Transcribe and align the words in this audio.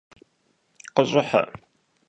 Khış'ıhe! 0.95 1.43